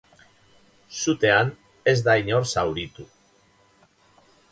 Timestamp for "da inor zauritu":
2.07-3.05